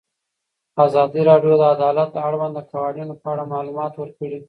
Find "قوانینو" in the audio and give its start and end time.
2.71-3.13